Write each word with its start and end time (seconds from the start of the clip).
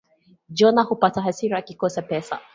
Jonna 0.49 0.83
hupata 0.83 1.21
hasira 1.21 1.57
akikosa 1.57 2.01
pesa 2.01 2.39